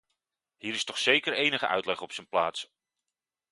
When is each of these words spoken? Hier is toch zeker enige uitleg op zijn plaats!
Hier 0.57 0.73
is 0.73 0.83
toch 0.83 0.97
zeker 0.97 1.33
enige 1.33 1.67
uitleg 1.67 2.01
op 2.01 2.11
zijn 2.11 2.27
plaats! 2.27 2.71